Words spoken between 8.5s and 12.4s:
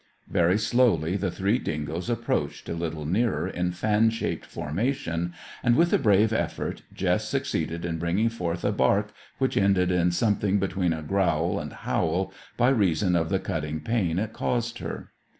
a bark which ended in something between growl and howl,